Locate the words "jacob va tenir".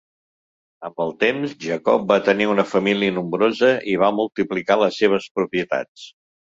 1.67-2.49